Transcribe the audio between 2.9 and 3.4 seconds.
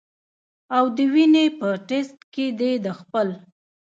خپل